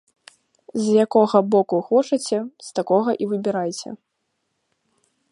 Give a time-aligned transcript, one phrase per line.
[0.83, 2.37] З якога боку хочаце,
[2.69, 3.89] з такога і выбірайце.